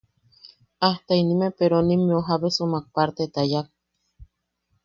Ajta 0.87 1.17
inime 1.23 1.49
peronimmeu 1.59 2.21
jabesumak 2.31 2.85
parteta 2.95 3.41
yaak. 3.51 3.67